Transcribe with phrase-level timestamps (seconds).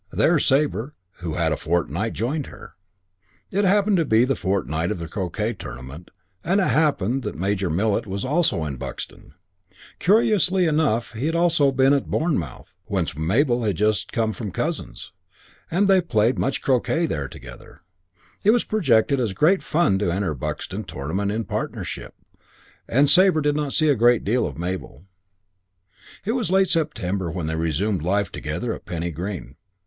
[0.11, 2.73] There Sabre, who had a fortnight, joined her.
[3.51, 6.09] It happened to be the fortnight of the croquet tournament,
[6.43, 9.35] and it happened that Major Millet was also in Buxton.
[9.99, 15.11] Curiously enough he had also been at Bournemouth, whence Mabel had just come from cousins,
[15.69, 17.81] and they had played much croquet there together.
[18.43, 22.15] It was projected as great fun to enter the Buxton tournament in partnership,
[22.89, 25.05] and Sabre did not see a great deal of Mabel.
[26.25, 29.57] It was late September when they resumed life together at Penny Green.